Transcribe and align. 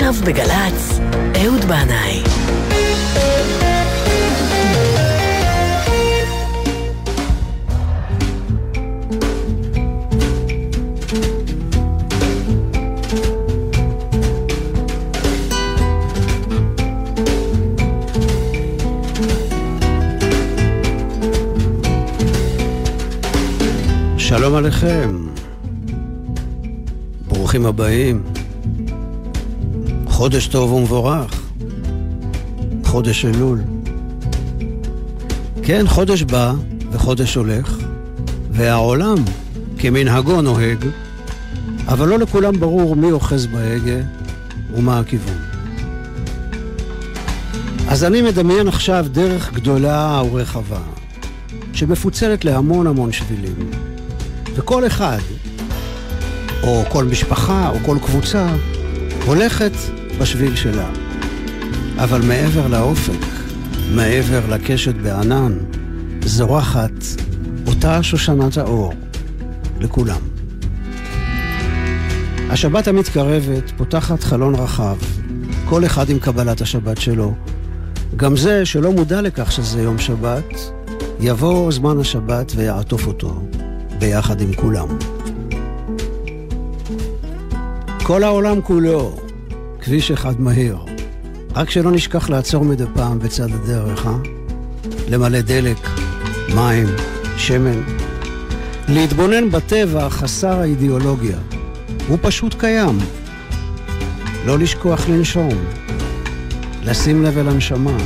עכשיו 0.00 0.14
בגל"צ, 0.26 1.00
אהוד 1.44 1.64
בנאי. 1.64 2.22
שלום 24.18 24.54
עליכם, 24.54 25.26
ברוכים 27.28 27.66
הבאים. 27.66 28.37
חודש 30.18 30.46
טוב 30.46 30.72
ומבורך, 30.72 31.42
חודש 32.84 33.24
אלול. 33.24 33.60
כן, 35.62 35.84
חודש 35.86 36.22
בא 36.22 36.52
וחודש 36.90 37.34
הולך, 37.34 37.78
והעולם 38.50 39.16
כמנהגו 39.78 40.42
נוהג, 40.42 40.86
אבל 41.88 42.08
לא 42.08 42.18
לכולם 42.18 42.60
ברור 42.60 42.96
מי 42.96 43.12
אוחז 43.12 43.46
בהגה 43.46 44.00
ומה 44.74 44.98
הכיוון. 44.98 45.38
אז 47.88 48.04
אני 48.04 48.22
מדמיין 48.22 48.68
עכשיו 48.68 49.06
דרך 49.12 49.52
גדולה 49.52 50.22
ורחבה, 50.30 50.80
שמפוצלת 51.72 52.44
להמון 52.44 52.86
המון 52.86 53.12
שבילים. 53.12 53.70
וכל 54.54 54.86
אחד, 54.86 55.20
או 56.62 56.82
כל 56.88 57.04
משפחה, 57.04 57.68
או 57.68 57.78
כל 57.86 57.96
קבוצה, 58.02 58.48
הולכת 59.26 59.72
בשביל 60.18 60.56
שלה. 60.56 60.90
אבל 61.96 62.22
מעבר 62.22 62.68
לאופק, 62.68 63.26
מעבר 63.94 64.40
לקשת 64.48 64.94
בענן, 64.94 65.58
זורחת 66.24 67.04
אותה 67.66 68.02
שושנת 68.02 68.56
האור 68.56 68.92
לכולם. 69.80 70.20
השבת 72.50 72.88
המתקרבת 72.88 73.72
פותחת 73.76 74.22
חלון 74.22 74.54
רחב, 74.54 74.96
כל 75.68 75.84
אחד 75.84 76.10
עם 76.10 76.18
קבלת 76.18 76.60
השבת 76.60 76.98
שלו. 76.98 77.34
גם 78.16 78.36
זה 78.36 78.66
שלא 78.66 78.92
מודע 78.92 79.20
לכך 79.20 79.52
שזה 79.52 79.82
יום 79.82 79.98
שבת, 79.98 80.54
יבוא 81.20 81.72
זמן 81.72 82.00
השבת 82.00 82.52
ויעטוף 82.56 83.06
אותו. 83.06 83.42
ביחד 83.98 84.40
עם 84.40 84.52
כולם. 84.52 84.88
כל 88.02 88.22
העולם 88.24 88.60
כולו, 88.62 89.16
כביש 89.88 90.10
אחד 90.10 90.40
מהיר. 90.40 90.78
רק 91.56 91.70
שלא 91.70 91.90
נשכח 91.90 92.30
לעצור 92.30 92.64
מדי 92.64 92.84
פעם 92.94 93.18
בצד 93.18 93.52
הדרך, 93.54 94.06
אה? 94.06 94.12
למלא 95.08 95.40
דלק, 95.40 95.88
מים, 96.54 96.86
שמן. 97.36 97.80
להתבונן 98.88 99.50
בטבע 99.50 100.08
חסר 100.08 100.60
האידיאולוגיה. 100.60 101.38
הוא 102.08 102.18
פשוט 102.22 102.54
קיים. 102.58 102.98
לא 104.46 104.58
לשכוח 104.58 105.08
לנשום. 105.08 105.54
לשים 106.84 107.22
לב 107.22 107.38
אל 107.38 107.48
הנשמה. 107.48 107.96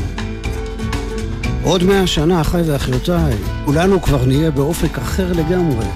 עוד 1.62 1.84
מאה 1.84 2.06
שנה, 2.06 2.40
אחיי 2.40 2.62
ואחיותיי, 2.70 3.34
כולנו 3.64 4.02
כבר 4.02 4.26
נהיה 4.26 4.50
באופק 4.50 4.98
אחר 4.98 5.32
לגמרי. 5.32 5.86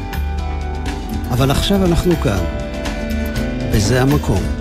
אבל 1.31 1.50
עכשיו 1.50 1.84
אנחנו 1.84 2.17
כאן, 2.17 2.45
וזה 3.73 4.03
המקום. 4.03 4.56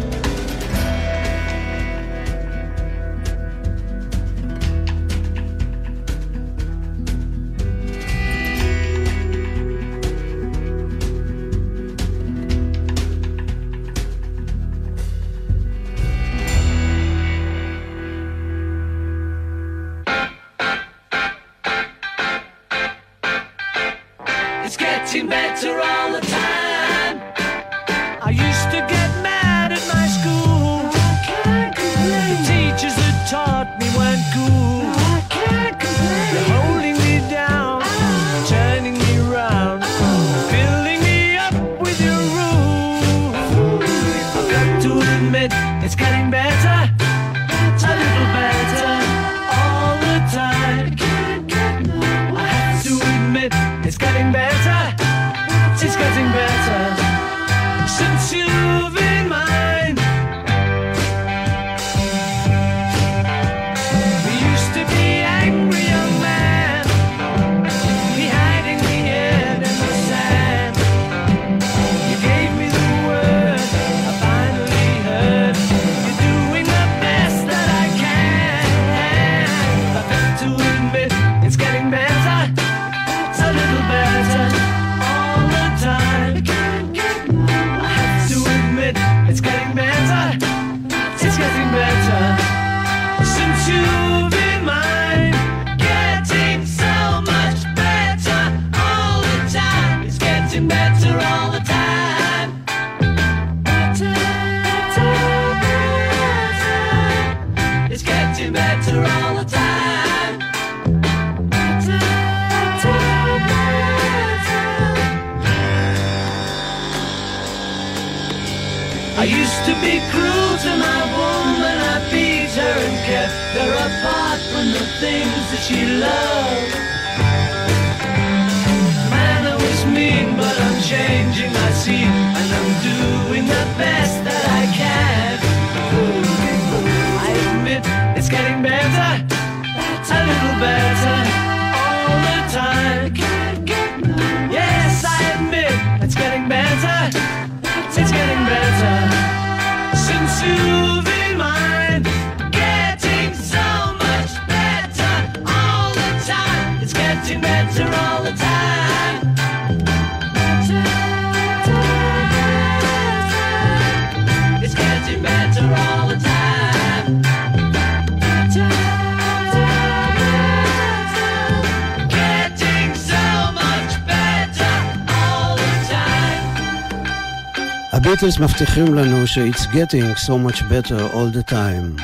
הביטלס 178.25 178.39
מבטיחים 178.39 178.93
לנו 178.93 179.27
ש-It's 179.27 179.65
getting 179.65 180.17
so 180.27 180.31
much 180.31 180.61
better 180.61 181.13
all 181.13 181.29
the 181.37 181.51
time. 181.51 182.01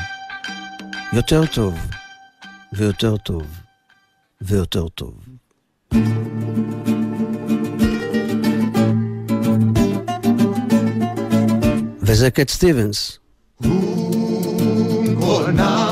יותר 1.12 1.46
טוב, 1.46 1.78
ויותר 2.72 3.16
טוב, 3.16 3.42
ויותר 4.42 4.88
טוב. 4.88 5.14
וזה 12.00 12.30
קט 12.30 12.48
סטיבנס. 12.48 13.18
audio 15.22 15.91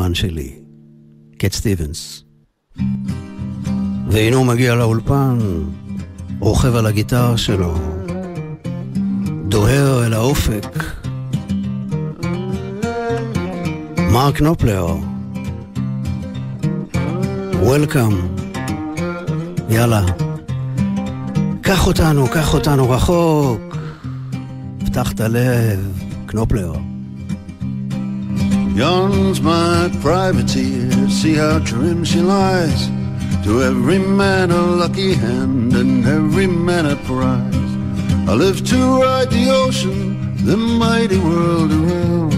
בזמן 0.00 0.14
שלי. 0.14 0.52
קט 1.38 1.52
סטיבנס. 1.52 2.24
והנה 4.08 4.36
הוא 4.36 4.46
מגיע 4.46 4.74
לאולפן, 4.74 5.38
רוכב 6.38 6.76
על 6.76 6.86
הגיטרה 6.86 7.36
שלו, 7.36 7.74
דוהר 9.48 10.06
אל 10.06 10.12
האופק. 10.12 10.66
מרק 14.12 14.40
נופלר, 14.40 14.86
וולקאם, 17.62 18.16
יאללה, 19.68 20.06
קח 21.60 21.86
אותנו, 21.86 22.28
קח 22.28 22.54
אותנו 22.54 22.90
רחוק, 22.90 23.76
פתח 24.78 25.12
את 25.12 25.20
הלב, 25.20 26.02
קנופלר. 26.26 26.89
Yon's 28.74 29.40
my 29.40 29.90
privateer, 30.00 30.90
see 31.08 31.34
how 31.34 31.58
trim 31.60 32.04
she 32.04 32.20
lies. 32.20 32.88
To 33.44 33.62
every 33.62 33.98
man 33.98 34.50
a 34.50 34.60
lucky 34.60 35.14
hand 35.14 35.74
and 35.74 36.06
every 36.06 36.46
man 36.46 36.86
a 36.86 36.96
prize. 36.96 37.70
I 38.28 38.34
live 38.34 38.64
to 38.66 39.02
ride 39.02 39.30
the 39.30 39.50
ocean, 39.50 40.36
the 40.44 40.56
mighty 40.56 41.18
world 41.18 41.72
around. 41.72 42.32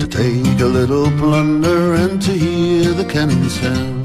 To 0.00 0.06
take 0.06 0.60
a 0.60 0.66
little 0.66 1.10
plunder 1.18 1.94
and 1.94 2.22
to 2.22 2.32
hear 2.32 2.92
the 2.92 3.04
cannon 3.04 3.48
sound. 3.48 4.04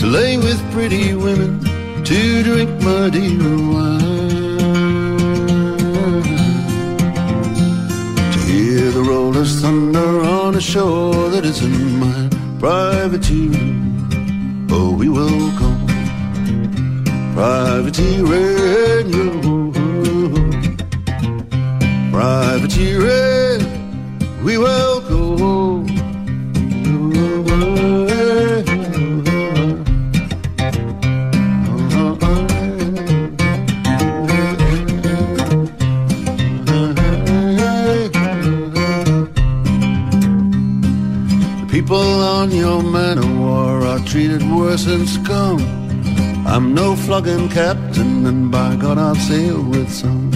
To 0.00 0.06
lay 0.06 0.36
with 0.36 0.60
pretty 0.72 1.14
women, 1.14 1.60
to 2.04 2.42
drink 2.42 2.70
Madeira 2.82 3.56
wine. 3.72 4.23
Thunder 9.64 10.20
on 10.20 10.54
a 10.56 10.60
shore 10.60 11.30
that 11.30 11.42
isn't 11.42 11.98
mine. 11.98 12.28
Privateer, 12.60 13.50
oh, 14.70 14.94
we 15.00 15.08
will 15.08 15.50
go. 15.60 15.70
Privateering, 17.34 19.08
you. 19.16 19.30
Privateering, 22.12 23.62
we 24.44 24.58
will 24.58 25.00
go. 25.08 25.73
Treated 44.14 44.48
worse 44.48 44.84
than 44.84 45.04
scum. 45.08 45.58
I'm 46.46 46.72
no 46.72 46.94
flogging 46.94 47.48
captain, 47.48 48.24
and 48.26 48.48
by 48.48 48.76
God 48.76 48.96
I'll 48.96 49.16
sail 49.16 49.60
with 49.60 49.90
some. 49.90 50.30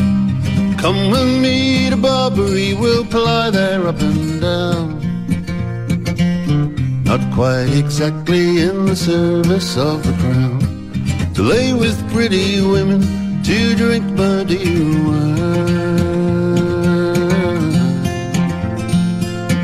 Come 0.78 1.12
with 1.12 1.40
me 1.40 1.88
to 1.88 1.96
Barbary, 1.96 2.74
we'll 2.74 3.04
ply 3.04 3.50
there 3.50 3.86
up 3.86 4.00
and 4.00 4.40
down. 4.40 4.88
Not 7.04 7.20
quite 7.32 7.72
exactly 7.72 8.62
in 8.62 8.86
the 8.86 8.96
service 8.96 9.76
of 9.76 10.02
the 10.04 10.14
crown. 10.22 10.58
To 11.34 11.42
lay 11.42 11.72
with 11.72 11.96
pretty 12.12 12.60
women, 12.60 13.02
to 13.44 13.76
drink 13.76 14.04
muddy 14.06 14.90
wine. 15.06 15.76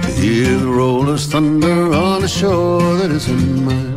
To 0.04 0.11
hear 0.23 0.56
the 0.56 0.68
rollers 0.68 1.26
thunder 1.26 1.92
on 1.92 2.23
a 2.23 2.28
shore 2.28 2.94
that 2.99 3.11
isn't 3.11 3.64
mine. 3.64 3.94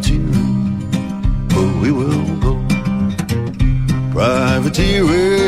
Privateering, 0.00 1.50
oh, 1.52 1.80
we 1.82 1.90
will 1.92 2.36
go. 2.40 2.52
Privateering, 4.12 5.39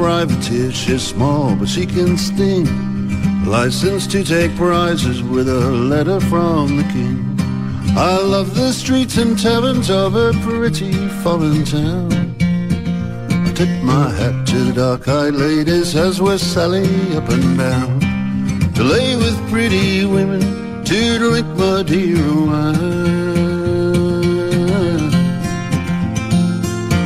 privateer. 0.00 0.72
She's 0.72 1.06
small, 1.06 1.54
but 1.54 1.68
she 1.68 1.84
can 1.84 2.16
sting. 2.16 2.66
Licensed 3.44 4.10
to 4.12 4.24
take 4.24 4.56
prizes 4.56 5.22
with 5.22 5.46
a 5.46 5.70
letter 5.92 6.20
from 6.20 6.78
the 6.78 6.84
king. 6.84 7.18
I 8.08 8.16
love 8.34 8.54
the 8.54 8.72
streets 8.72 9.18
and 9.18 9.38
taverns 9.38 9.90
of 9.90 10.16
a 10.16 10.32
pretty 10.46 10.94
foreign 11.22 11.64
town. 11.66 12.10
I 13.46 13.52
tip 13.52 13.72
my 13.82 14.08
hat 14.18 14.46
to 14.46 14.58
the 14.68 14.72
dark-eyed 14.72 15.34
ladies 15.34 15.94
as 15.94 16.18
we're 16.18 16.38
sailing 16.38 17.14
up 17.18 17.28
and 17.28 17.58
down. 17.58 18.00
To 18.76 18.82
lay 18.82 19.16
with 19.16 19.38
pretty 19.50 20.06
women, 20.06 20.40
to 20.90 21.18
drink 21.18 21.48
my 21.58 21.82
dear 21.82 22.24
wine. 22.48 23.00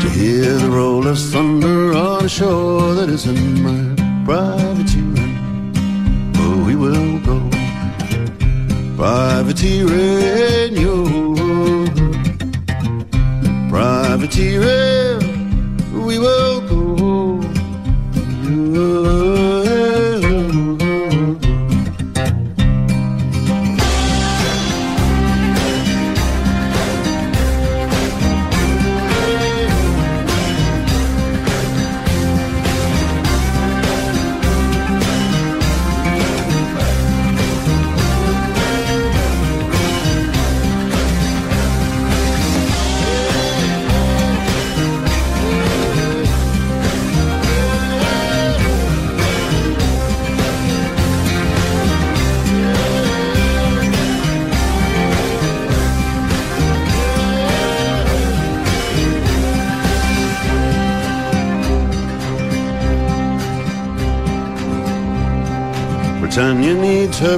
To 0.03 0.09
hear 0.11 0.53
the 0.63 0.71
rollers 0.71 1.33
thunder 1.33 1.93
on 2.25 2.27
a 2.27 2.31
shore 2.31 2.95
that 2.95 3.11
isn't 3.11 3.61
my 3.61 3.95
privateering. 4.25 5.37
Oh, 6.37 6.65
we 6.67 6.75
will 6.75 7.19
go 7.21 7.39
privateering, 8.97 10.75
yo. 10.75 11.05
Privateering, 13.69 14.94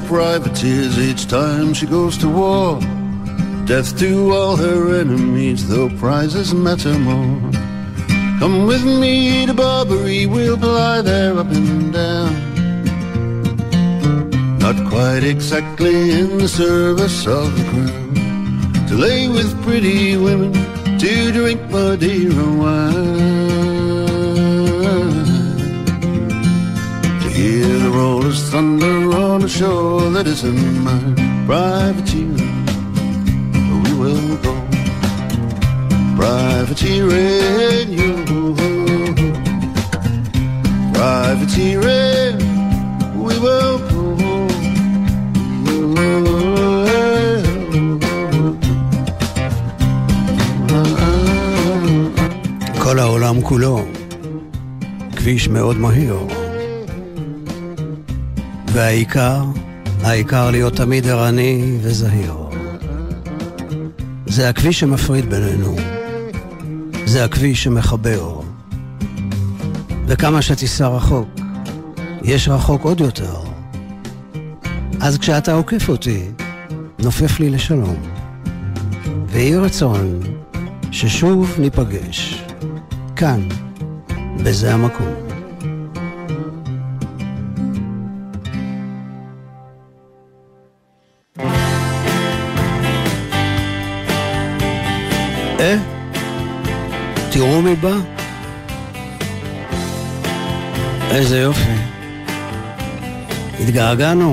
privateers 0.06 0.98
each 0.98 1.26
time 1.26 1.74
she 1.74 1.86
goes 1.86 2.16
to 2.18 2.28
war. 2.28 2.80
Death 3.66 3.98
to 3.98 4.32
all 4.32 4.56
her 4.56 5.00
enemies, 5.00 5.68
though 5.68 5.88
prizes 5.98 6.54
matter 6.54 6.96
more. 6.98 7.50
Come 8.38 8.66
with 8.66 8.84
me 8.84 9.46
to 9.46 9.54
Barbary, 9.54 10.26
we'll 10.26 10.56
ply 10.56 11.02
there 11.02 11.36
up 11.38 11.50
and 11.50 11.92
down. 11.92 12.34
Not 14.58 14.76
quite 14.88 15.24
exactly 15.24 16.12
in 16.12 16.38
the 16.38 16.48
service 16.48 17.26
of 17.26 17.56
the 17.56 17.64
crown. 17.70 18.86
To 18.88 18.94
lay 18.94 19.26
with 19.28 19.50
pretty 19.64 20.16
women, 20.16 20.52
to 20.98 21.32
drink 21.32 21.60
Madeira 21.70 22.48
wine. 22.62 23.46
To 27.22 27.28
hear 27.30 27.66
the 27.66 27.90
rollers 27.90 28.48
thunder 28.50 28.95
on 29.55 29.55
a 29.55 29.55
shore 29.55 30.09
that 30.09 30.27
isn't 30.27 30.83
mine. 30.83 31.15
Privateering, 31.47 32.65
we 33.83 33.91
will 34.01 34.35
go. 34.45 34.53
Privateering, 36.17 37.87
you. 37.99 38.11
Privateering, 40.93 42.37
we 43.25 43.33
will 43.45 43.77
go. 43.89 44.01
כל 52.83 52.99
העולם 52.99 53.41
כולו, 53.41 53.85
כביש 55.15 55.47
מאוד 55.47 55.77
מהיר. 55.77 56.17
והעיקר, 58.76 59.44
העיקר 60.02 60.50
להיות 60.50 60.76
תמיד 60.76 61.06
ערני 61.06 61.78
וזהיר. 61.82 62.34
זה 64.26 64.48
הכביש 64.48 64.80
שמפריד 64.80 65.30
בינינו. 65.30 65.76
זה 67.06 67.24
הכביש 67.24 67.64
שמחבר. 67.64 68.40
וכמה 70.06 70.42
שתיסע 70.42 70.88
רחוק, 70.88 71.28
יש 72.22 72.48
רחוק 72.48 72.82
עוד 72.82 73.00
יותר. 73.00 73.36
אז 75.00 75.18
כשאתה 75.18 75.52
עוקף 75.52 75.88
אותי, 75.88 76.22
נופף 76.98 77.40
לי 77.40 77.50
לשלום. 77.50 77.96
ויהי 79.26 79.56
רצון 79.56 80.20
ששוב 80.90 81.54
ניפגש, 81.58 82.44
כאן, 83.16 83.48
בזה 84.44 84.74
המקום. 84.74 85.25
תראו 97.38 97.62
מי 97.62 97.74
בא. 97.74 97.92
איזה 101.10 101.40
יופי. 101.40 101.72
התגעגענו. 103.60 104.32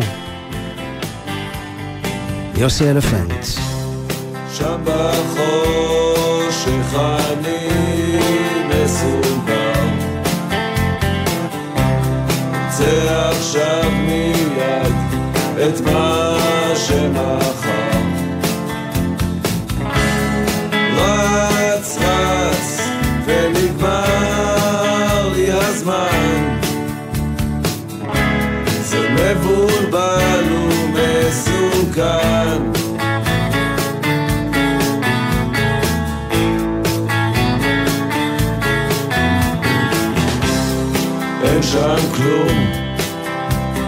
יוסי 2.56 2.90
אלפנט. 2.90 3.46
שם 4.54 4.84
בחושך 4.84 6.64
כוחני 6.92 7.70
מסודר. 8.70 9.74
צא 12.70 13.30
עכשיו 13.30 13.92
מיד 13.92 14.94
את 15.58 15.82
מה 15.82 16.38
שמחר. 16.76 17.83
מבולבל 29.34 30.44
ומסוכן. 30.94 32.04
אין 41.44 41.64
שם 41.64 41.96
כלום, 42.16 42.58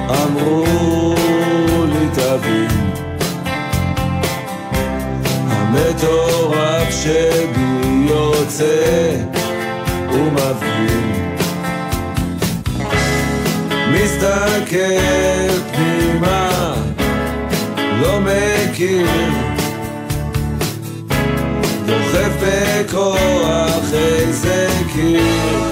אמרו 0.09 1.15
לי 1.87 2.07
תבין. 2.13 2.91
המטורף 5.47 6.89
שבי 6.89 8.07
יוצא 8.09 9.15
ומבין. 10.09 11.04
מסתכל 13.95 15.59
פנימה, 15.73 16.73
לא 18.01 18.19
מכיר. 18.19 19.07
דוחף 21.85 22.31
בכוח 22.41 23.93
איזה 23.93 24.67
קיר. 24.93 25.64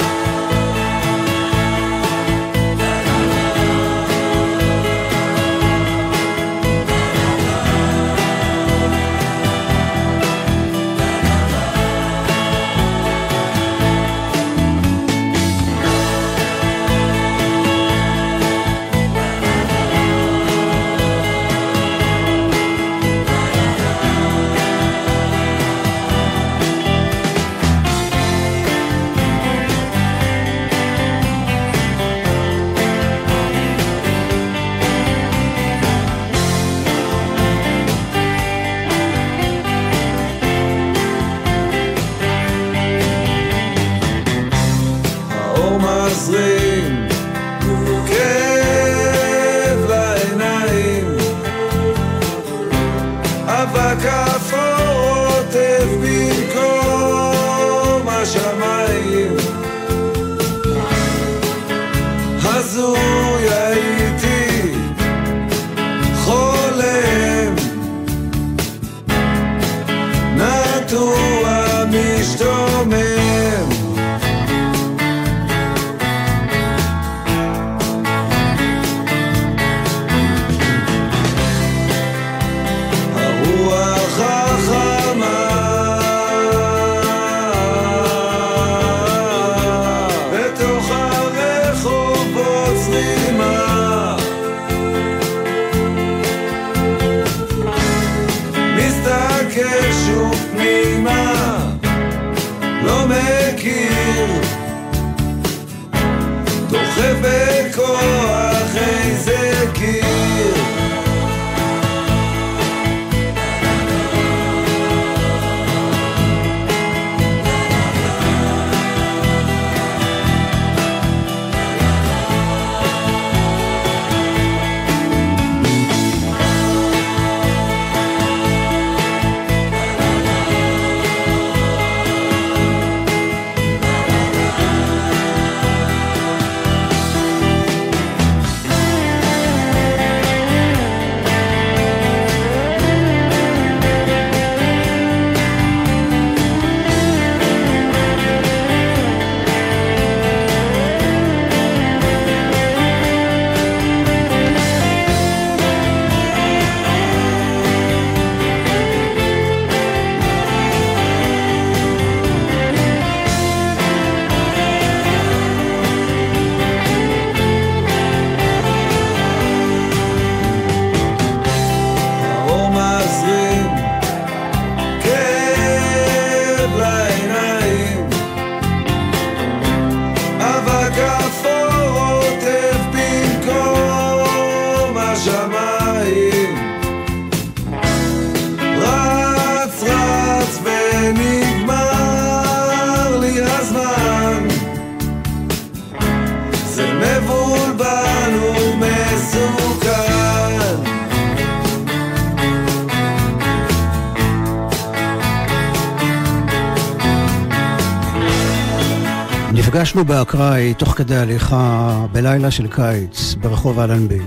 נפגשנו 209.74 210.06
באקראי 210.06 210.74
תוך 210.74 210.90
כדי 210.90 211.16
הליכה 211.16 212.06
בלילה 212.12 212.52
של 212.52 212.68
קיץ 212.68 213.34
ברחוב 213.34 213.80
אלנבי. 213.80 214.20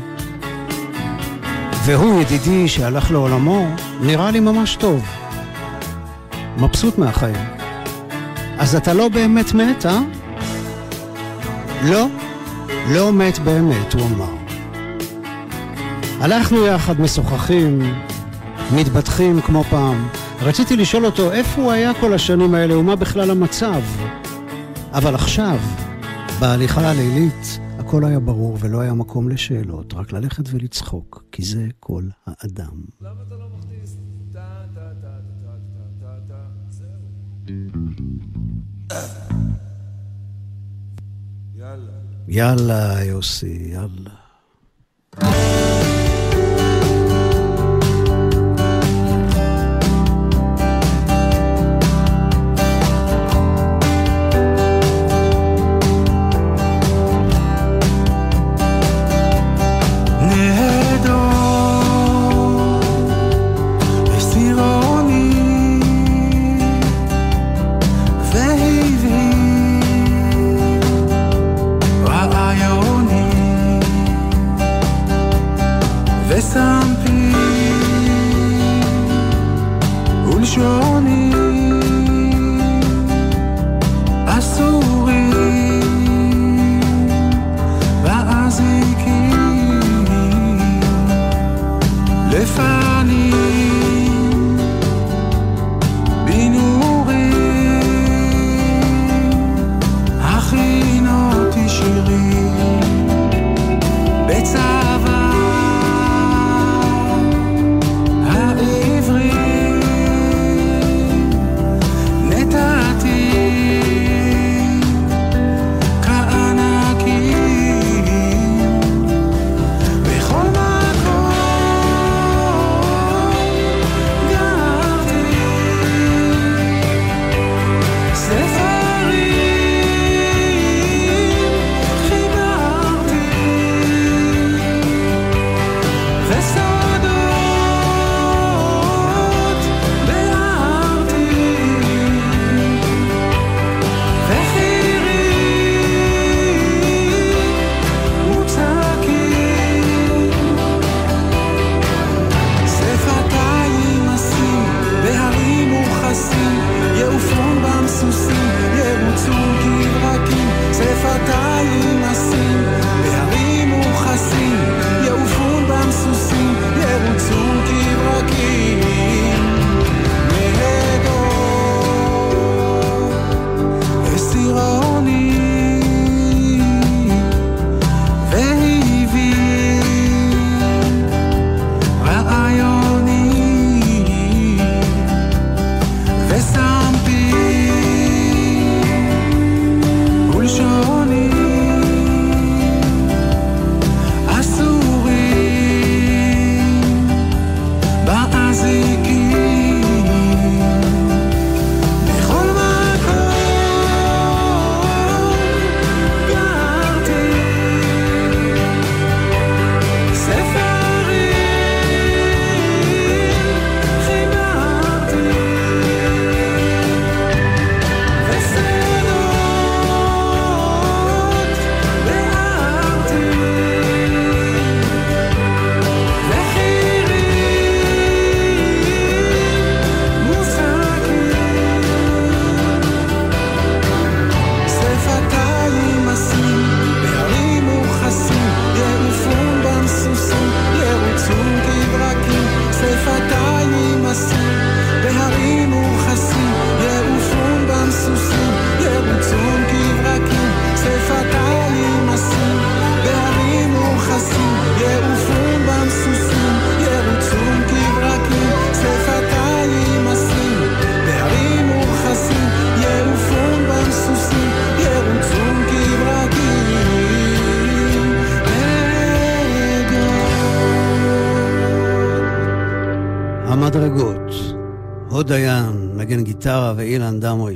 והוא, 1.85 2.23
ידידי 2.23 2.69
שהלך 2.69 3.11
לעולמו, 3.11 3.67
נראה 4.01 4.31
לי 4.31 4.41
ממש 4.41 4.77
טוב. 4.77 5.05
מבסוט 6.59 6.99
מהחיים. 6.99 7.45
אז 8.59 8.75
אתה 8.75 8.95
לא 8.95 9.09
באמת 9.09 9.55
מת, 9.55 9.87
אה? 9.87 10.01
לא, 11.85 12.07
לא 12.89 13.13
מת 13.13 13.39
באמת, 13.39 13.93
הוא 13.93 14.03
אמר. 14.07 14.35
הלכנו 16.21 16.67
יחד 16.67 17.01
משוחחים, 17.01 17.95
מתבטחים 18.73 19.41
כמו 19.41 19.65
פעם, 19.65 20.09
רציתי 20.43 20.77
לשאול 20.77 21.07
אותו 21.07 21.33
איפה 21.33 21.63
הוא 21.63 21.73
היה 21.73 21.95
כל 21.95 22.15
השנים 22.15 22.55
האלה 22.55 22.79
ומה 22.79 22.97
בכלל 22.97 23.31
המצב. 23.31 23.81
אבל 24.97 25.15
עכשיו, 25.15 25.59
בהליכה 26.41 26.91
הלילית, 26.91 27.59
הכל 27.79 28.05
היה 28.05 28.21
ברור 28.21 28.59
ולא 28.61 28.81
היה 28.81 28.95
מקום 28.95 29.29
לשאלות, 29.29 29.95
רק 29.95 30.13
ללכת 30.13 30.45
ולצחוק, 30.51 31.25
כי 31.33 31.45
זה 31.45 31.67
כל 31.81 32.05
האדם. 32.27 32.85
למה 33.01 33.23
אתה 33.27 33.35
לא 33.35 33.49
מכניס 33.59 33.97
טה 34.33 34.65
טה 34.75 34.81
טה 35.01 35.19
טה 35.43 35.57
טה 36.01 36.15
טה 36.29 36.35
טה 37.49 37.55
יאללה. 41.55 41.93
יאללה, 42.29 43.05
יוסי, 43.05 43.73
יאללה. 43.73 44.11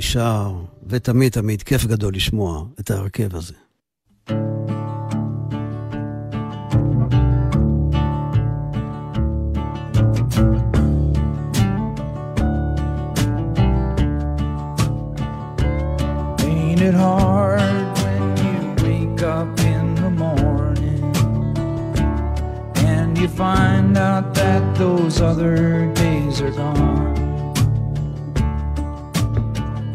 דמרי 0.00 0.02
שר, 0.02 0.52
ותמיד 0.86 1.32
תמיד 1.32 1.62
כיף 1.62 1.84
גדול 1.84 2.14
לשמוע 2.14 2.64
את 2.80 2.90
ההרכב 2.90 3.36
הזה. 3.36 3.54
it 16.88 16.94
hard 16.94 17.86
when 18.02 18.24
you 18.44 18.58
wake 18.84 19.22
up 19.36 19.58
in 19.74 19.86
the 20.02 20.10
morning 20.24 21.04
and 22.92 23.18
you 23.18 23.28
find 23.44 23.96
out 23.98 24.26
that 24.34 24.62
those 24.78 25.20
other 25.20 25.56
days 25.94 26.40
are 26.40 26.52
gone? 26.52 26.89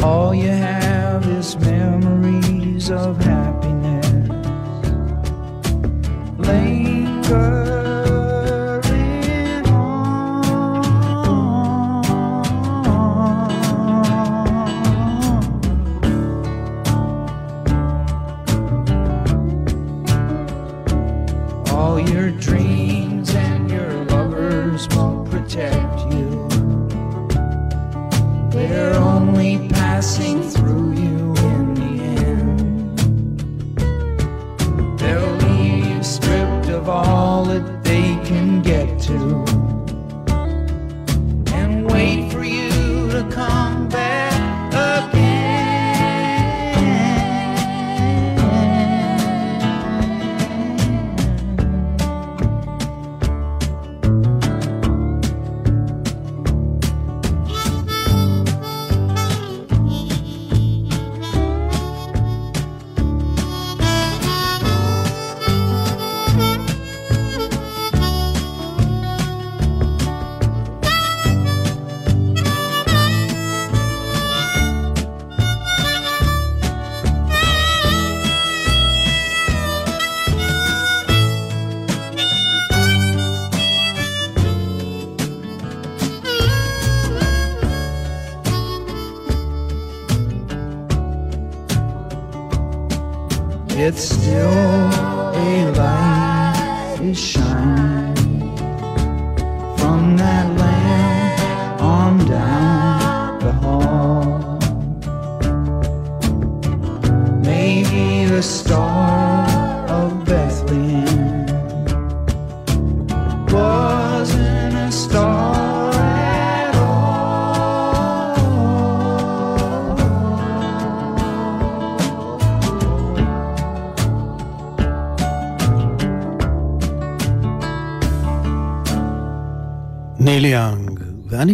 All 0.07 0.33
you 0.33 0.51
have 0.51 1.27
is 1.27 1.59
memories 1.59 2.93
of 2.93 3.19
happiness. 3.19 4.07
Lingering 6.39 7.76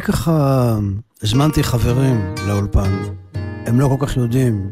ככה 0.05 0.77
הזמנתי 1.23 1.63
חברים 1.63 2.35
לאולפן. 2.49 2.91
הם 3.67 3.81
לא 3.81 3.89
כל 3.89 4.07
כך 4.07 4.17
יודעים 4.17 4.71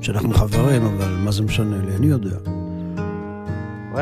שאנחנו 0.00 0.34
חברים, 0.34 0.82
אבל 0.84 1.16
מה 1.24 1.32
זה 1.32 1.42
משנה 1.42 1.76
לי? 1.86 1.96
אני 1.96 2.06
יודע. 2.06 2.36
Well, 3.94 3.98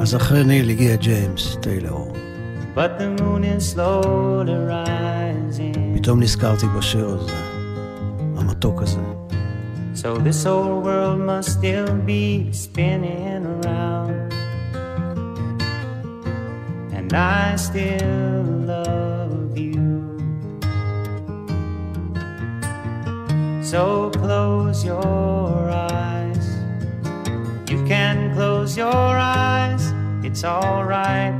אז 0.00 0.16
אחרי 0.16 0.44
ניל 0.44 0.70
הגיע 0.70 0.96
ג'יימס 0.96 1.56
טיילור. 1.60 2.12
פתאום 5.94 6.22
נזכרתי 6.22 6.66
בשיר 6.78 7.08
הזה, 7.08 7.32
המתוק 8.36 8.82
הזה. 8.82 9.00
So 10.02 10.18
this 10.28 10.44
whole 10.44 10.82
world 10.86 11.20
must 11.30 11.48
still 11.58 11.90
be 12.06 12.52
spinning 12.52 13.35
and 17.06 17.14
I 17.14 17.54
still 17.54 18.42
love 18.42 19.56
you. 19.56 20.18
So 23.62 24.10
close 24.10 24.84
your 24.84 25.70
eyes. 25.70 26.46
You 27.70 27.84
can 27.86 28.34
close 28.34 28.76
your 28.76 28.90
eyes, 28.90 29.92
it's 30.24 30.42
alright. 30.42 31.34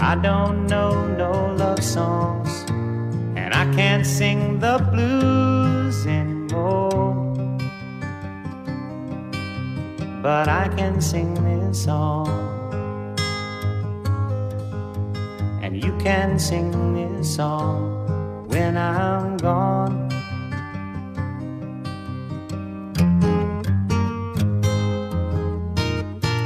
I 0.00 0.14
don't 0.22 0.66
know 0.68 1.06
no 1.06 1.54
love 1.54 1.84
songs, 1.84 2.64
and 3.36 3.52
I 3.52 3.70
can't 3.74 4.06
sing 4.06 4.58
the 4.58 4.78
blues 4.90 6.06
anymore. 6.06 7.27
But 10.22 10.48
I 10.48 10.68
can 10.76 11.00
sing 11.00 11.34
this 11.34 11.84
song, 11.84 12.28
and 15.62 15.82
you 15.82 15.96
can 15.98 16.38
sing 16.38 16.70
this 16.94 17.36
song 17.36 18.46
when 18.48 18.76
I'm 18.76 19.36
gone. 19.36 20.08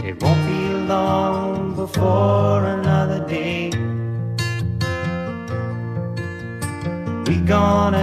It 0.04 0.22
won't 0.22 0.46
be 0.46 0.74
long 0.86 1.74
before 1.74 2.66
another 2.66 3.26
day. 3.26 3.70
we're 7.32 7.46
gonna 7.46 8.01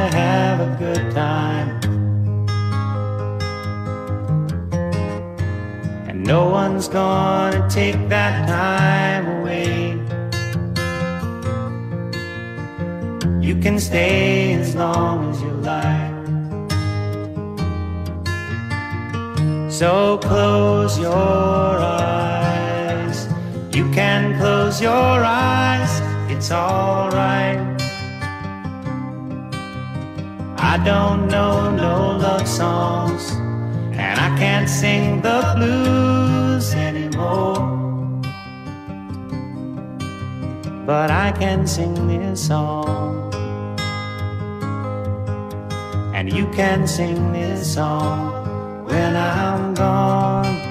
gonna 7.00 7.64
take 7.70 8.00
that 8.16 8.34
time 8.48 9.26
away. 9.38 9.74
You 13.48 13.56
can 13.64 13.78
stay 13.80 14.54
as 14.62 14.70
long 14.84 15.16
as 15.32 15.38
you 15.46 15.54
like. 15.72 16.18
So 19.80 19.92
close 20.30 20.94
your 21.08 21.72
eyes. 22.10 23.18
You 23.78 23.86
can 24.00 24.22
close 24.40 24.76
your 24.90 25.16
eyes, 25.48 25.92
it's 26.34 26.50
alright. 26.52 27.60
I 30.72 30.76
don't 30.90 31.22
know 31.34 31.56
no 31.84 31.96
love 32.26 32.48
songs, 32.62 33.24
and 34.04 34.16
I 34.28 34.30
can't 34.42 34.70
sing 34.82 35.22
the 35.28 35.40
blues 35.56 36.09
but 40.86 41.12
I 41.12 41.32
can 41.32 41.68
sing 41.68 42.08
this 42.08 42.48
song. 42.48 43.34
And 46.16 46.34
you 46.34 46.48
can 46.52 46.88
sing 46.88 47.32
this 47.32 47.74
song 47.74 48.86
when 48.86 49.16
I'm 49.16 49.74
gone. 49.74 50.70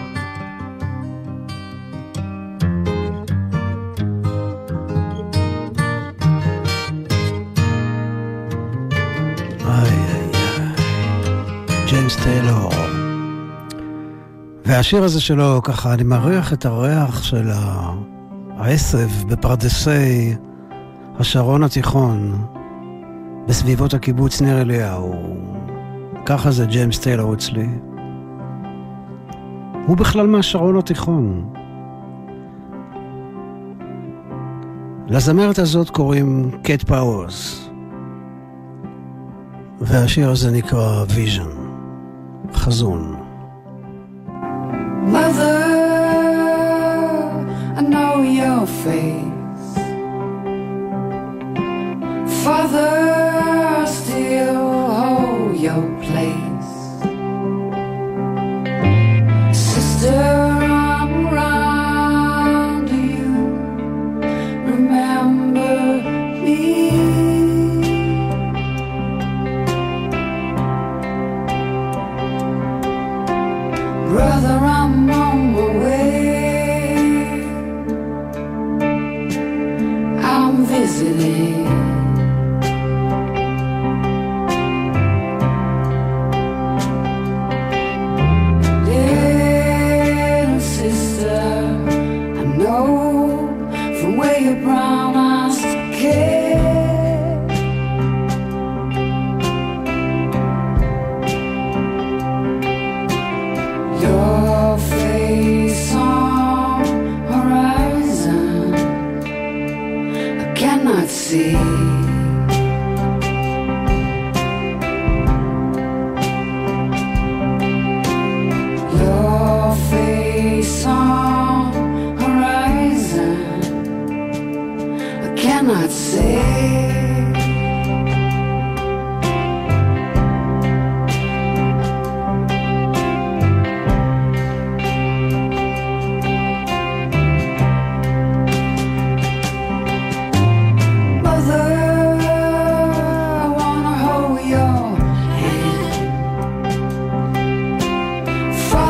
James 11.88 12.16
Taylor. 12.16 12.77
והשיר 14.68 15.04
הזה 15.04 15.20
שלו, 15.20 15.60
ככה, 15.62 15.94
אני 15.94 16.02
מריח 16.02 16.52
את 16.52 16.66
הריח 16.66 17.22
של 17.22 17.50
העשב 18.56 19.08
בפרדסי 19.28 20.34
השרון 21.18 21.62
התיכון, 21.62 22.46
בסביבות 23.46 23.94
הקיבוץ 23.94 24.40
ניר 24.40 24.60
אליהו. 24.60 25.14
ככה 26.26 26.50
זה 26.50 26.66
ג'יימס 26.66 26.98
טיילור 26.98 27.34
אצלי. 27.34 27.68
הוא 29.86 29.96
בכלל 29.96 30.26
מהשרון 30.26 30.78
התיכון. 30.78 31.52
לזמרת 35.06 35.58
הזאת 35.58 35.90
קוראים 35.90 36.50
קט 36.62 36.82
פאוורס. 36.82 37.70
והשיר 39.80 40.30
הזה 40.30 40.50
נקרא 40.50 41.04
ויז'ן, 41.14 41.50
חזון. 42.54 43.27
never 45.28 45.57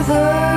never 0.08 0.47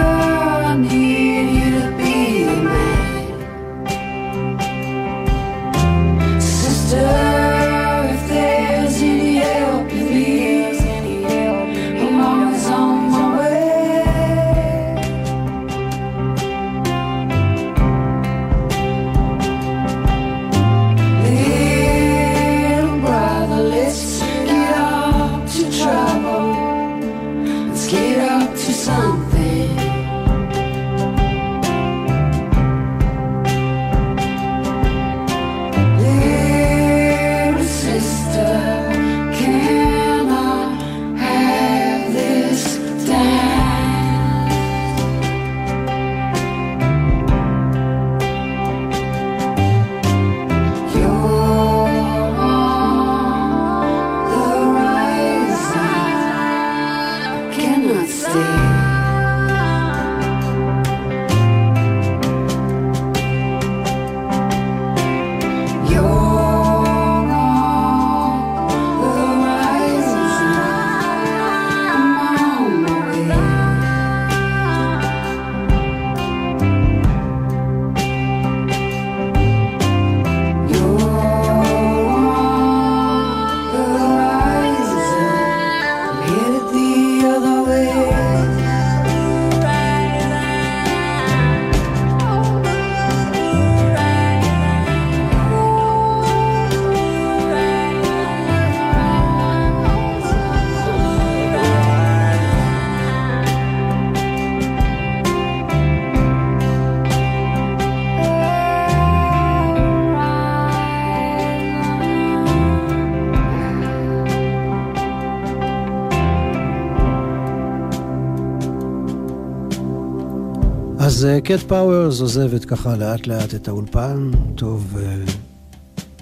אז 121.22 121.28
קט 121.44 121.60
פאוורס 121.68 122.22
עוזבת 122.22 122.66
ככה 122.66 122.96
לאט 122.96 123.28
לאט 123.28 123.56
את 123.56 123.68
האולפן, 123.68 124.32
טוב, 124.56 124.98
אה, 124.98 125.16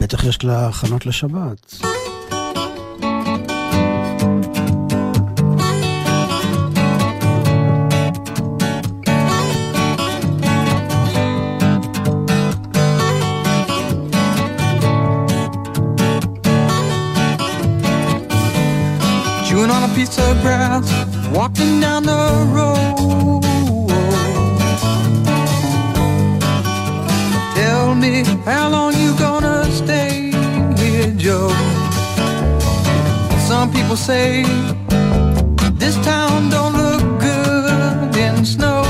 בטח 0.01 0.23
יש 0.23 0.43
לה 0.43 0.67
הכנות 0.67 1.05
לשבת. 1.05 1.75
Walking 21.35 21.79
down 21.83 22.04
the 22.10 22.19
road. 22.56 22.88
Some 33.60 33.73
people 33.73 33.97
say 33.97 34.43
this 35.73 35.97
town 35.97 36.49
don't 36.49 36.77
look 36.77 37.19
good 37.19 38.15
in 38.15 38.45
snow. 38.45 38.88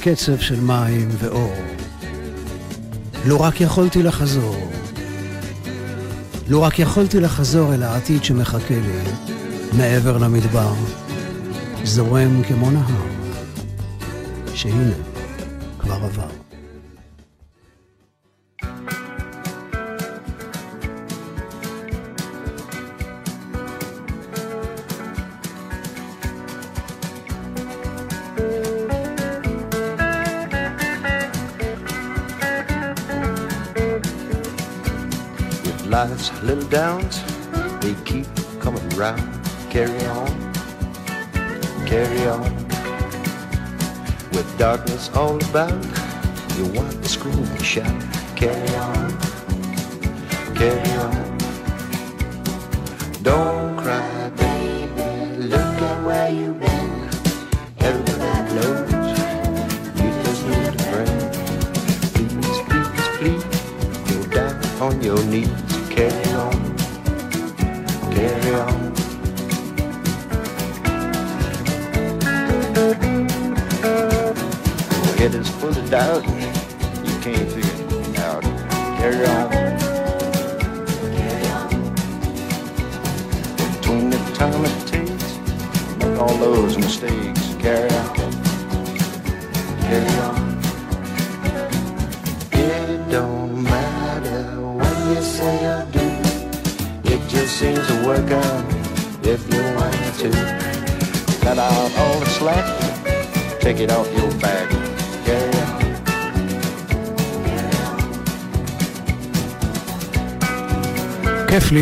קצב 0.00 0.38
של 0.38 0.60
מים 0.60 1.08
ואור. 1.18 1.54
לו 3.26 3.40
רק 3.40 3.60
יכולתי 3.60 4.02
לחזור, 4.02 4.70
לו 6.48 6.62
רק 6.62 6.78
יכולתי 6.78 7.20
לחזור 7.20 7.74
אל 7.74 7.82
העתיד 7.82 8.24
שמחכה 8.24 8.74
לי, 8.74 9.12
מעבר 9.72 10.18
למדבר, 10.18 10.72
זורם 11.84 12.42
כמו 12.42 12.70
נהר, 12.70 13.06
שהנה, 14.54 14.94
כבר 15.78 15.94
עבר. 15.94 16.39
Little 36.54 36.68
downs, 36.68 37.22
they 37.80 37.94
keep 38.04 38.26
coming 38.58 38.88
round. 38.90 39.22
Carry 39.70 40.04
on, 40.06 40.52
carry 41.86 42.26
on. 42.26 42.52
With 44.32 44.52
darkness 44.58 45.10
all 45.14 45.36
about, 45.50 45.84
you 46.56 46.66
want 46.74 46.90
to 46.90 47.08
scream 47.08 47.38
and 47.38 47.64
shout. 47.64 48.02
Carry 48.34 48.74
on, 48.74 49.16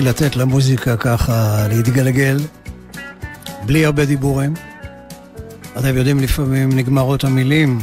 לתת 0.08 0.36
למוזיקה 0.36 0.96
ככה 0.96 1.66
להתגלגל, 1.68 2.36
בלי 3.66 3.84
הרבה 3.84 4.04
דיבורים. 4.04 4.54
אתם 5.78 5.96
יודעים, 5.96 6.20
לפעמים 6.20 6.72
נגמרות 6.72 7.24
המילים, 7.24 7.78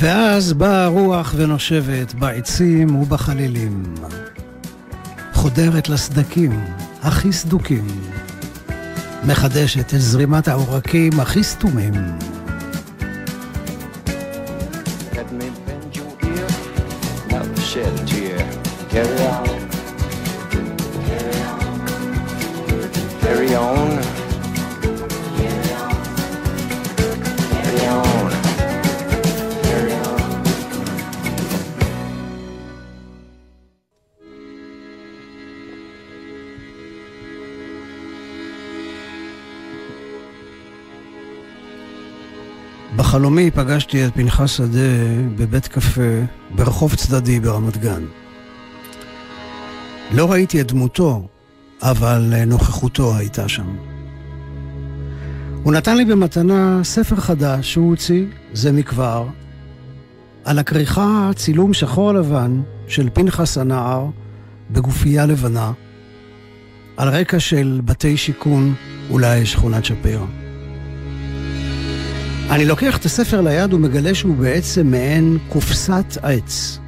ואז 0.00 0.52
באה 0.52 0.84
הרוח 0.84 1.34
ונושבת 1.36 2.14
בעצים 2.14 2.96
ובחלילים. 2.96 3.94
חודרת 5.32 5.88
לסדקים 5.88 6.64
הכי 7.02 7.32
סדוקים, 7.32 7.86
מחדשת 9.24 9.94
את 9.94 10.00
זרימת 10.00 10.48
העורקים 10.48 11.20
הכי 11.20 11.44
סתומים. 11.44 11.94
Let. 17.78 18.08
Carry 18.90 19.18
on. 19.26 19.57
Carry 23.28 23.54
on. 23.56 23.98
בחלומי 42.96 43.50
פגשתי 43.50 44.06
את 44.06 44.14
פנחס 44.14 44.50
שדה 44.50 44.68
בבית 45.36 45.68
קפה 45.68 46.02
ברחוב 46.50 46.94
צדדי 46.94 47.40
ברמת 47.40 47.76
גן. 47.76 48.04
לא 50.10 50.30
ראיתי 50.32 50.60
את 50.60 50.66
דמותו, 50.72 51.28
אבל 51.82 52.44
נוכחותו 52.46 53.16
הייתה 53.16 53.48
שם. 53.48 53.76
הוא 55.62 55.72
נתן 55.72 55.96
לי 55.96 56.04
במתנה 56.04 56.80
ספר 56.84 57.16
חדש 57.16 57.72
שהוא 57.72 57.90
הוציא, 57.90 58.24
זה 58.52 58.72
מכבר, 58.72 59.26
על 60.44 60.58
הכריכה 60.58 61.30
צילום 61.36 61.74
שחור 61.74 62.12
לבן 62.12 62.60
של 62.86 63.08
פנחס 63.12 63.58
הנער 63.58 64.06
בגופייה 64.70 65.26
לבנה, 65.26 65.72
על 66.96 67.08
רקע 67.08 67.40
של 67.40 67.80
בתי 67.84 68.16
שיכון, 68.16 68.74
אולי 69.10 69.46
שכונת 69.46 69.84
שפירא. 69.84 70.26
אני 72.50 72.64
לוקח 72.64 72.96
את 72.96 73.04
הספר 73.04 73.40
ליד 73.40 73.74
ומגלה 73.74 74.14
שהוא 74.14 74.36
בעצם 74.36 74.86
מעין 74.86 75.38
קופסת 75.48 76.18
עץ. 76.22 76.78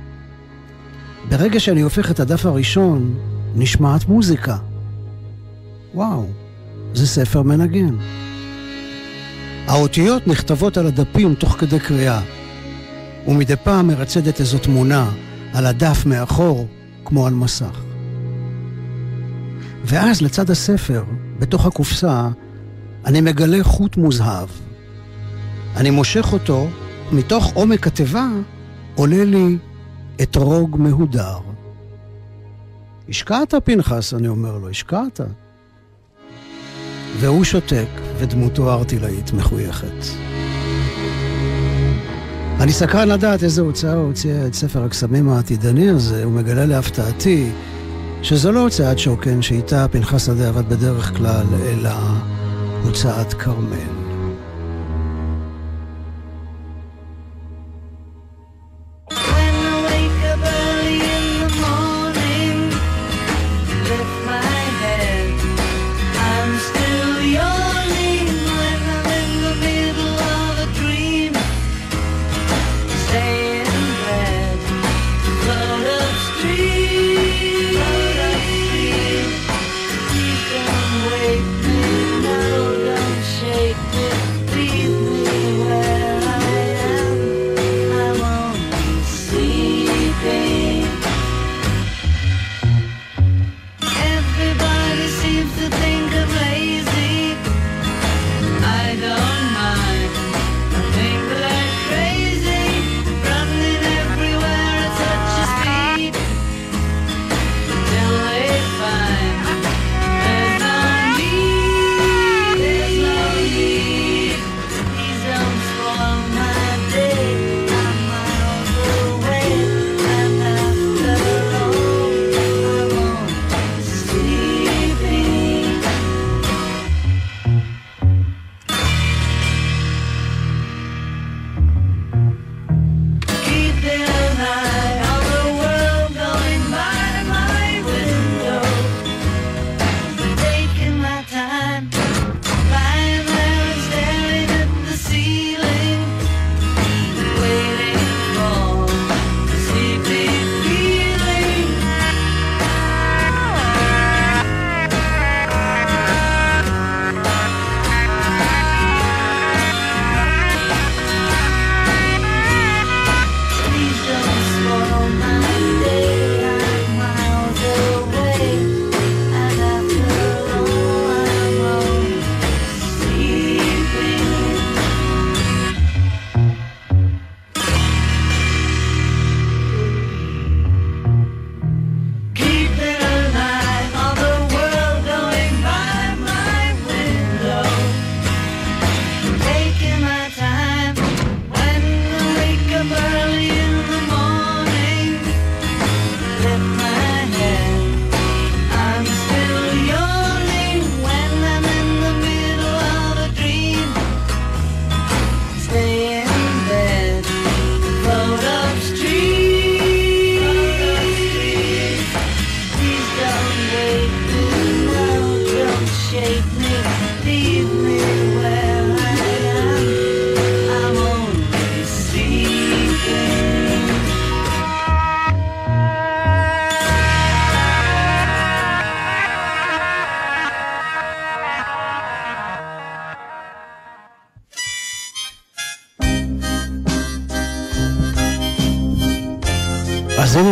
ברגע 1.28 1.61
שאני 1.61 1.80
הופך 1.80 2.11
את 2.11 2.20
הדף 2.20 2.47
הראשון, 2.47 3.14
נשמעת 3.55 4.09
מוזיקה. 4.09 4.57
וואו, 5.95 6.26
זה 6.95 7.07
ספר 7.07 7.43
מנגן. 7.43 7.97
האותיות 9.66 10.26
נכתבות 10.26 10.76
על 10.76 10.86
הדפים 10.86 11.34
תוך 11.34 11.53
כדי 11.53 11.80
קריאה, 11.80 12.20
ומדי 13.28 13.57
פעם 13.57 13.86
מרצדת 13.88 14.41
איזו 14.41 14.59
תמונה 14.59 15.11
על 15.53 15.66
הדף 15.66 16.07
מאחור, 16.07 16.68
כמו 17.05 17.26
על 17.26 17.34
מסך. 17.34 17.80
ואז 19.84 20.22
לצד 20.22 20.51
הספר, 20.51 21.05
בתוך 21.38 21.66
הקופסה, 21.66 22.28
אני 23.07 23.20
מגלה 23.20 23.64
חוט 23.64 23.97
מוזהב. 23.97 24.49
אני 25.76 25.91
מושך 25.91 26.32
אותו, 26.32 26.68
מתוך 27.12 27.53
עומק 27.55 27.86
התיבה 27.86 28.28
עולה 28.95 29.24
לי 29.24 29.59
אתרוג 30.22 30.76
מהודר. 30.78 31.38
השקעת, 33.09 33.55
פנחס, 33.64 34.14
אני 34.14 34.28
אומר 34.28 34.59
לו, 34.59 34.68
השקעת. 34.68 35.20
והוא 37.19 37.45
שותק, 37.45 37.89
ודמותו 38.19 38.71
הארטילאית 38.71 39.33
מחויכת. 39.33 40.05
אני 42.61 42.73
סקרן 42.73 43.09
לדעת 43.09 43.43
איזה 43.43 43.63
הוצאה 43.63 43.95
הוציאה 43.95 44.47
את 44.47 44.55
ספר 44.55 44.85
הקסמים 44.85 45.29
העתידני 45.29 45.91
הזה, 45.91 46.29
ומגלה 46.29 46.67
להפתעתי 46.67 47.51
שזו 48.23 48.53
לא 48.53 48.61
הוצאת 48.61 48.99
שוקן 48.99 49.43
שאיתה 49.43 49.87
פנחס 49.91 50.27
שדה 50.27 50.49
עבד 50.49 50.69
בדרך 50.69 51.17
כלל, 51.17 51.47
אלא 51.65 51.91
הוצאת 52.85 53.35
כרמל. 53.35 54.00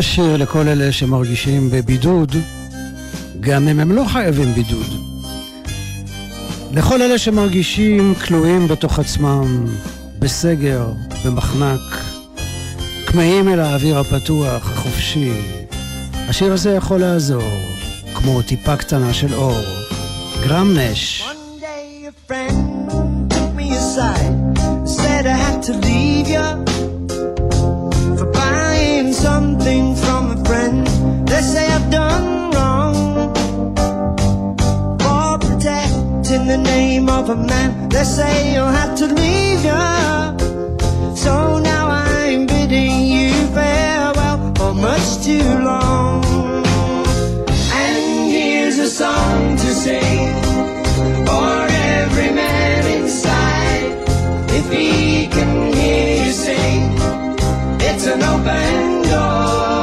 שיר 0.01 0.37
לכל 0.37 0.69
אלה 0.69 0.93
שמרגישים 0.93 1.71
בבידוד, 1.71 2.37
גם 3.41 3.69
אם 3.69 3.81
הם 3.81 3.93
לא 3.93 4.05
חייבים 4.05 4.55
בידוד. 4.55 4.87
לכל 6.73 7.03
אלה 7.03 7.19
שמרגישים 7.19 8.15
כלואים 8.15 8.69
בתוך 8.69 8.99
עצמם, 8.99 9.67
בסגר, 10.19 10.87
במחנק, 11.25 11.81
כמהים 13.07 13.49
אל 13.49 13.61
האוויר 13.61 13.99
הפתוח, 13.99 14.71
החופשי. 14.71 15.33
השיר 16.29 16.53
הזה 16.53 16.71
יכול 16.71 17.01
לעזור, 17.01 17.51
כמו 18.15 18.43
טיפה 18.43 18.77
קטנה 18.77 19.15
של 19.15 19.35
אור. 19.35 19.61
גרם 20.43 20.79
נש. 20.79 21.23
For 37.29 37.35
a 37.35 37.37
man. 37.37 37.91
They 37.91 38.05
say 38.05 38.55
you 38.55 38.63
have 38.63 38.97
to 39.01 39.07
leave 39.07 39.63
ya. 39.63 40.35
So 41.15 41.59
now 41.59 41.91
I'm 41.91 42.47
bidding 42.47 43.05
you 43.05 43.35
farewell 43.53 44.55
For 44.55 44.73
much 44.73 45.07
too 45.27 45.45
long. 45.71 46.25
And 47.85 48.31
here's 48.33 48.79
a 48.79 48.89
song 48.89 49.59
to 49.59 49.69
sing 49.85 50.33
For 51.29 51.57
every 52.01 52.31
man 52.33 52.83
inside. 52.97 53.93
If 54.59 54.73
he 54.73 55.27
can 55.27 55.75
hear 55.75 56.25
you 56.25 56.33
sing 56.33 56.97
It's 57.89 58.07
an 58.07 58.23
open 58.23 59.03
door. 59.03 59.78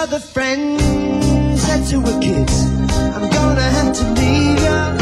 other 0.00 0.18
friends 0.18 0.82
said 1.60 1.86
to 1.86 2.00
her 2.00 2.20
kids, 2.22 2.64
I'm 3.14 3.28
gonna 3.28 3.68
have 3.76 3.94
to 3.98 4.04
leave 4.18 4.62
ya 4.62 4.96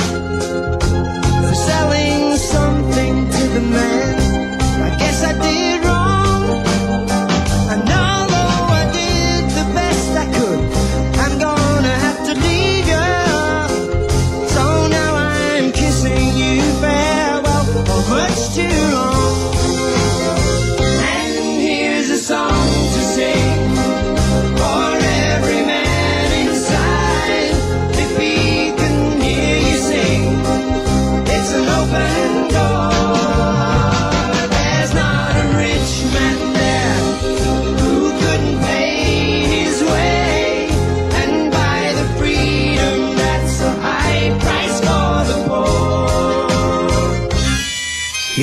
for 1.46 1.54
selling 1.54 2.36
something 2.36 3.30
to 3.30 3.42
the 3.54 3.60
man. 3.60 4.07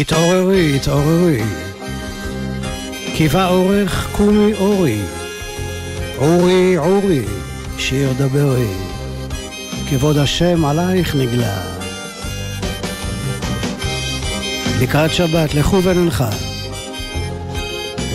התעוררי, 0.01 0.75
התעוררי. 0.75 1.41
קיווה 3.15 3.47
אורך 3.47 4.07
קומי 4.11 4.53
אורי. 4.53 5.01
אורי, 6.17 6.77
אורי, 6.77 7.21
שיר 7.77 8.13
דברי. 8.17 8.67
כבוד 9.89 10.17
השם 10.17 10.65
עלייך 10.65 11.15
נגלה. 11.15 11.61
לקראת 14.81 15.13
שבת, 15.13 15.53
לכו 15.53 15.83
וננחה. 15.83 16.29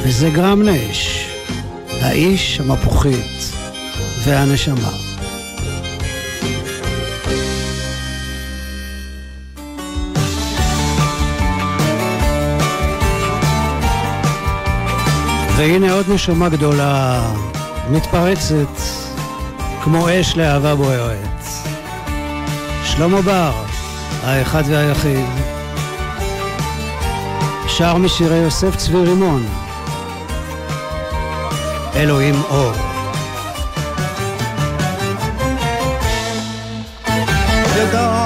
וזה 0.03 0.31
גרם 0.31 0.69
נש, 0.69 1.27
האיש, 1.91 2.61
המפוחית 2.61 3.53
והנשמה. 4.25 5.10
והנה 15.61 15.93
עוד 15.93 16.07
נשמה 16.09 16.49
גדולה, 16.49 17.23
מתפרצת, 17.91 18.81
כמו 19.83 20.07
אש 20.11 20.37
להבה 20.37 20.75
בוערת. 20.75 21.45
שלמה 22.85 23.23
בר, 23.23 23.53
האחד 24.25 24.63
והיחיד, 24.67 25.27
שר 27.69 27.97
משירי 27.97 28.37
יוסף 28.37 28.77
צבי 28.77 28.99
רימון, 28.99 29.47
אלוהים 31.97 32.43
אור. 32.51 32.73
ידע 37.77 38.20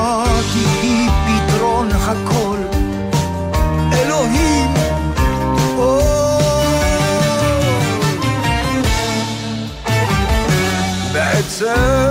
deserve 11.65 12.04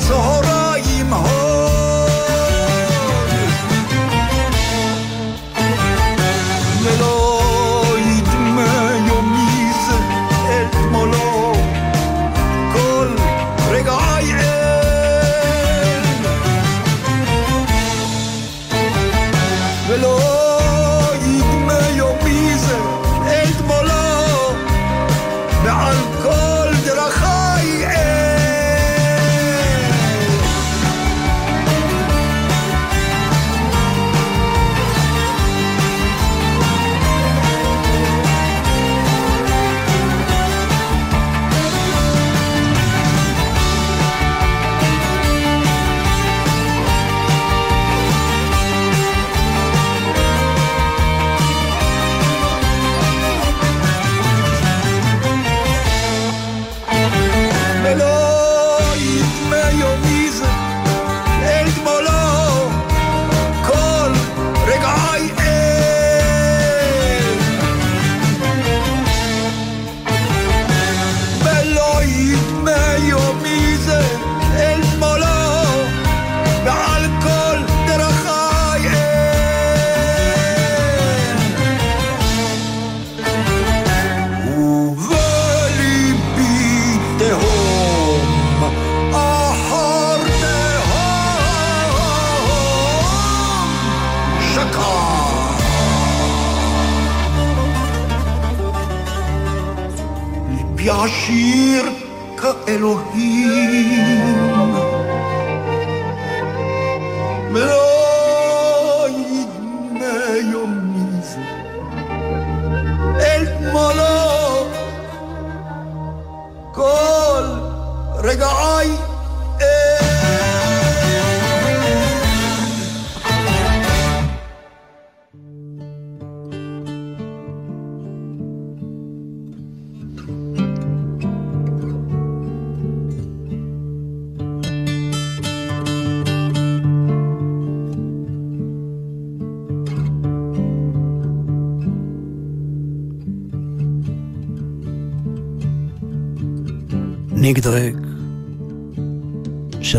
So 0.00 0.14
hold. 0.16 0.43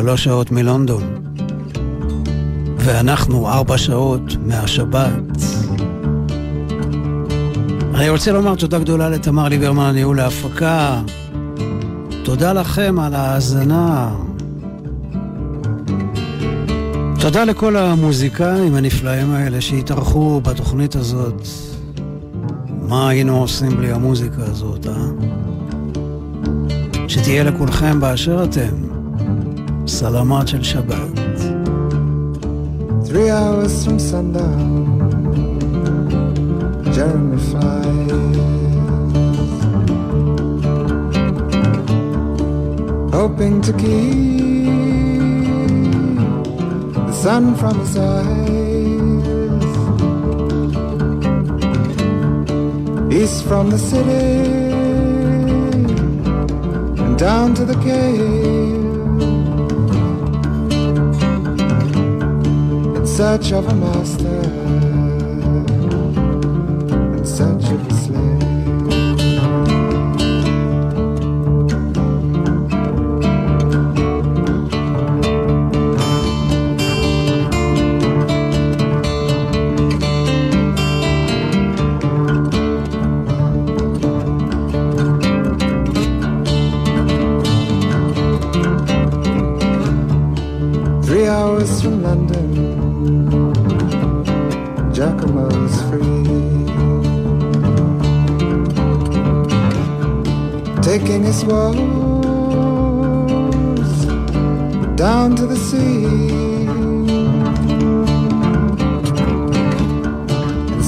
שלוש 0.06 0.24
שעות 0.24 0.52
מלונדון, 0.52 1.04
ואנחנו 2.78 3.50
ארבע 3.50 3.78
שעות 3.78 4.22
מהשבת. 4.46 5.14
אני 7.96 8.10
רוצה 8.10 8.32
לומר 8.32 8.56
תודה 8.56 8.80
גדולה 8.80 9.10
לתמר 9.10 9.48
ליברמן 9.48 9.86
על 9.86 9.92
ניהול 9.92 10.20
ההפקה. 10.20 11.02
תודה 12.24 12.54
לכם 12.54 13.00
על 13.00 13.14
ההאזנה. 13.14 14.16
תודה 17.20 17.44
לכל 17.44 17.76
המוזיקאים 17.76 18.76
הנפלאים 18.76 19.32
האלה 19.32 19.62
שהתארחו 19.62 20.42
בתוכנית 20.44 20.96
הזאת. 20.96 21.48
מה 22.82 23.10
היינו 23.10 23.38
עושים 23.38 23.78
בלי 23.78 23.92
המוזיקה 23.92 24.44
הזאת, 24.44 24.88
אה? 24.88 24.94
שתהיה 27.08 27.44
לכולכם 27.44 28.00
באשר 28.00 28.44
אתם. 28.44 28.85
סלמת 29.87 30.49
של 30.49 30.63
שבת. 30.63 31.21
Three 33.13 33.31
hours 33.41 33.75
from 33.85 33.99
sundown, 34.11 34.65
Jeremy 36.95 37.41
flies, 37.49 38.13
hoping 43.17 43.57
to 43.67 43.73
keep 43.83 44.61
the 47.09 47.15
sun 47.25 47.45
from 47.61 47.75
his 47.83 47.95
eyes. 48.15 49.71
East 53.21 53.39
from 53.49 53.65
the 53.75 53.81
city 53.91 54.29
and 57.03 57.15
down 57.27 57.49
to 57.59 57.65
the 57.71 57.79
cave. 57.89 58.84
Search 63.16 63.54
of 63.54 63.66
a 63.70 63.76
master, 63.76 64.75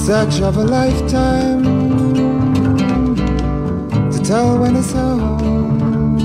search 0.08 0.40
of 0.40 0.56
a 0.56 0.64
lifetime 0.64 1.62
to 4.10 4.18
tell 4.22 4.58
when 4.58 4.74
it's 4.74 4.92
home. 4.92 6.16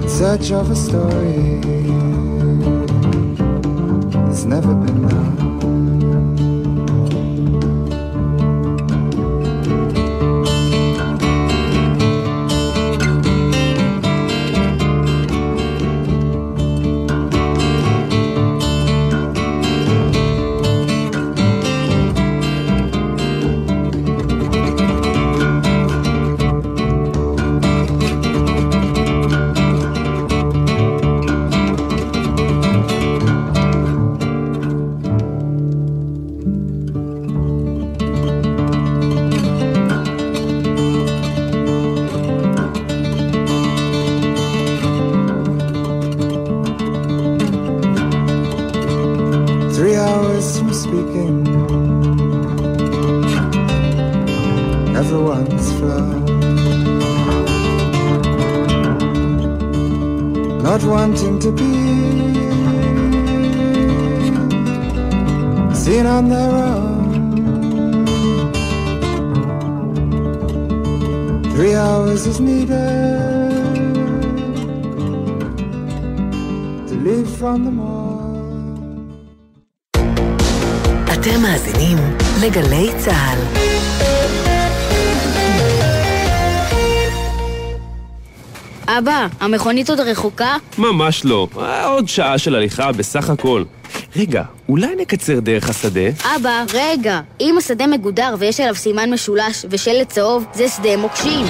In 0.00 0.08
search 0.08 0.50
of 0.50 0.70
a 0.70 0.74
story 0.74 1.60
that's 4.24 4.44
never 4.44 4.74
been 4.74 5.02
known. 5.02 5.51
אבא, 89.02 89.26
המכונית 89.40 89.90
עוד 89.90 90.00
רחוקה? 90.00 90.56
ממש 90.78 91.24
לא. 91.24 91.48
עוד 91.84 92.08
שעה 92.08 92.38
של 92.38 92.54
הליכה 92.54 92.92
בסך 92.92 93.30
הכל. 93.30 93.64
רגע, 94.16 94.42
אולי 94.68 94.94
נקצר 94.98 95.40
דרך 95.40 95.68
השדה? 95.70 96.00
אבא, 96.36 96.64
רגע. 96.74 97.20
אם 97.40 97.54
השדה 97.58 97.86
מגודר 97.86 98.34
ויש 98.38 98.60
עליו 98.60 98.74
סימן 98.74 99.10
משולש 99.10 99.66
ושלט 99.70 100.08
צהוב, 100.08 100.44
זה 100.54 100.68
שדה 100.68 100.96
מוקשים. 100.96 101.46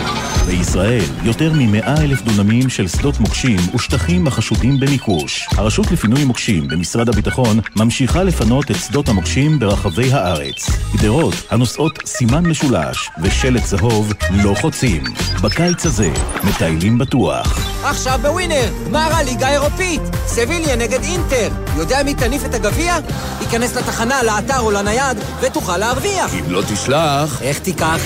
בישראל, 0.46 1.04
יותר 1.22 1.52
מ-100 1.52 2.00
אלף 2.00 2.22
דונמים 2.22 2.68
של 2.68 2.88
שדות 2.88 3.20
מוקשים 3.20 3.58
ושטחים 3.74 4.26
החשודים 4.26 4.80
במיקוש. 4.80 5.48
הרשות 5.56 5.90
לפינוי 5.90 6.24
מוקשים 6.24 6.68
במשרד 6.68 7.08
הביטחון 7.08 7.60
ממשיכה 7.76 8.22
לפנות 8.22 8.70
את 8.70 8.76
שדות 8.76 9.08
המוקשים 9.08 9.58
ברחבי 9.58 10.12
הארץ. 10.12 10.70
גדרות 10.96 11.34
הנושאות 11.50 11.98
סימן 12.06 12.46
משולש 12.46 13.10
ושלט 13.22 13.64
צהוב 13.64 14.12
לא 14.30 14.54
חוצים. 14.60 15.04
בקיץ 15.42 15.86
הזה, 15.86 16.10
מטיילים 16.44 16.98
בטוח. 16.98 17.58
עכשיו 17.84 18.18
בווינר, 18.22 18.68
גמר 18.88 19.08
הליגה 19.12 19.48
האירופית, 19.48 20.02
סביליה 20.26 20.76
נגד 20.76 21.02
אינטר. 21.02 21.48
יודע 21.76 22.02
מי 22.02 22.14
תניף 22.14 22.44
את 22.44 22.54
הגביע? 22.54 22.96
ייכנס 23.40 23.76
לתחנה, 23.76 24.22
לאתר 24.22 24.60
או 24.60 24.70
לנייד, 24.70 25.18
ותוכל 25.40 25.76
להרוויח. 25.76 26.34
אם 26.34 26.50
לא 26.50 26.62
תשלח... 26.62 27.42
איך 27.42 27.58
תיקח? 27.58 28.00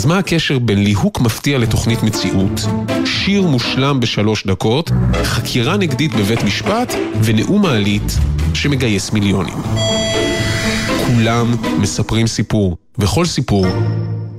אז 0.00 0.06
מה 0.06 0.18
הקשר 0.18 0.58
בין 0.58 0.84
ליהוק 0.84 1.20
מפתיע 1.20 1.58
לתוכנית 1.58 2.02
מציאות, 2.02 2.60
שיר 3.04 3.42
מושלם 3.42 4.00
בשלוש 4.00 4.46
דקות, 4.46 4.90
חקירה 5.22 5.76
נגדית 5.76 6.14
בבית 6.14 6.42
משפט 6.42 6.94
ונאום 7.22 7.62
מעלית 7.62 8.18
שמגייס 8.54 9.12
מיליונים? 9.12 9.54
כולם 11.06 11.56
מספרים 11.78 12.26
סיפור, 12.26 12.76
וכל 12.98 13.24
סיפור 13.24 13.66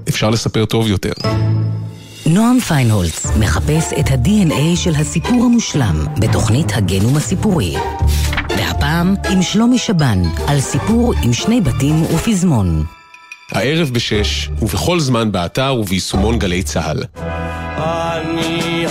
אפשר 0.09 0.29
לספר 0.29 0.65
טוב 0.65 0.87
יותר. 0.87 1.13
נועם 2.25 2.59
פיינהולץ 2.59 3.25
מחפש 3.39 3.93
את 3.99 4.11
ה-DNA 4.11 4.75
של 4.75 4.95
הסיפור 4.95 5.45
המושלם 5.45 6.05
בתוכנית 6.19 6.67
הגנום 6.73 7.17
הסיפורי. 7.17 7.75
והפעם 8.49 9.15
עם 9.31 9.41
שלומי 9.41 9.77
שבן 9.77 10.21
על 10.47 10.59
סיפור 10.59 11.13
עם 11.23 11.33
שני 11.33 11.61
בתים 11.61 12.03
ופזמון. 12.03 12.85
הערב 13.51 13.89
בשש, 13.93 14.49
ובכל 14.61 14.99
זמן 14.99 15.31
באתר 15.31 15.75
וביישומון 15.79 16.39
גלי 16.39 16.63
צה"ל. 16.63 17.03
אני 17.77 18.85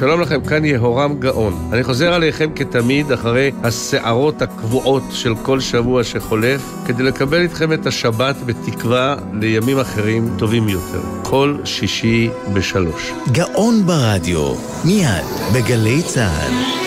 שלום 0.00 0.20
לכם, 0.20 0.40
כאן 0.44 0.64
יהורם 0.64 1.20
גאון. 1.20 1.68
אני 1.72 1.84
חוזר 1.84 2.12
עליכם 2.12 2.50
כתמיד 2.56 3.12
אחרי 3.12 3.50
הסערות 3.62 4.42
הקבועות 4.42 5.02
של 5.10 5.34
כל 5.42 5.60
שבוע 5.60 6.04
שחולף, 6.04 6.62
כדי 6.86 7.02
לקבל 7.02 7.40
איתכם 7.40 7.72
את 7.72 7.86
השבת 7.86 8.36
בתקווה 8.46 9.16
לימים 9.32 9.78
אחרים 9.78 10.30
טובים 10.38 10.68
יותר. 10.68 11.00
כל 11.22 11.56
שישי 11.64 12.30
בשלוש. 12.52 13.12
גאון 13.32 13.86
ברדיו, 13.86 14.54
מיד 14.84 15.24
בגלי 15.54 16.02
צה"ל. 16.02 16.80